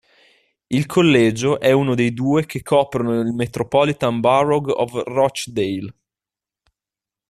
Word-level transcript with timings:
Il 0.69 0.87
collegio 0.87 1.59
è 1.59 1.71
uno 1.73 1.93
dei 1.93 2.11
due 2.11 2.47
che 2.47 2.63
coprono 2.63 3.19
il 3.19 3.35
Metropolitan 3.35 4.19
Borough 4.19 4.69
of 4.69 5.03
Rochdale. 5.05 5.93